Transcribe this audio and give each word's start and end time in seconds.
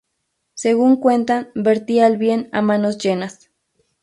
Según 0.55 0.95
cuentan 0.99 1.51
vertía 1.53 2.07
el 2.07 2.17
bien 2.17 2.49
a 2.53 2.63
manos 2.63 2.97
llenas. 2.97 3.51